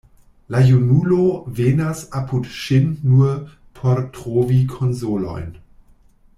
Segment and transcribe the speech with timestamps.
[0.53, 1.17] La junulo
[1.59, 3.31] venas apud ŝin nur
[3.81, 5.49] por trovi konsolojn.